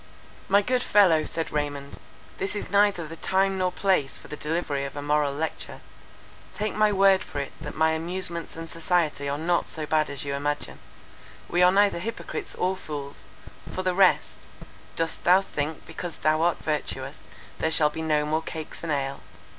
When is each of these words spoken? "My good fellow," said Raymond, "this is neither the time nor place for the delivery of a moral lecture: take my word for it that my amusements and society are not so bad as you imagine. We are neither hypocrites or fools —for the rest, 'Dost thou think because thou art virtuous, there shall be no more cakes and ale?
"My 0.49 0.63
good 0.63 0.81
fellow," 0.81 1.25
said 1.25 1.51
Raymond, 1.51 1.99
"this 2.39 2.55
is 2.55 2.71
neither 2.71 3.07
the 3.07 3.15
time 3.15 3.59
nor 3.59 3.71
place 3.71 4.17
for 4.17 4.29
the 4.29 4.35
delivery 4.35 4.83
of 4.83 4.95
a 4.95 5.01
moral 5.03 5.31
lecture: 5.31 5.79
take 6.55 6.73
my 6.73 6.91
word 6.91 7.23
for 7.23 7.37
it 7.39 7.51
that 7.61 7.75
my 7.75 7.91
amusements 7.91 8.55
and 8.55 8.67
society 8.67 9.29
are 9.29 9.37
not 9.37 9.67
so 9.67 9.85
bad 9.85 10.09
as 10.09 10.25
you 10.25 10.33
imagine. 10.33 10.79
We 11.47 11.61
are 11.61 11.71
neither 11.71 11.99
hypocrites 11.99 12.55
or 12.55 12.75
fools 12.75 13.25
—for 13.71 13.83
the 13.83 13.93
rest, 13.93 14.39
'Dost 14.95 15.23
thou 15.23 15.39
think 15.39 15.85
because 15.85 16.15
thou 16.17 16.41
art 16.41 16.57
virtuous, 16.57 17.21
there 17.59 17.69
shall 17.69 17.91
be 17.91 18.01
no 18.01 18.25
more 18.25 18.41
cakes 18.41 18.81
and 18.81 18.91
ale? 18.91 19.19